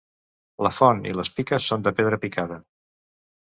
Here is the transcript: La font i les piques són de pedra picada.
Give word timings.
La 0.67 0.71
font 0.77 1.03
i 1.09 1.13
les 1.17 1.31
piques 1.35 1.67
són 1.73 1.85
de 1.89 1.93
pedra 2.01 2.21
picada. 2.25 2.59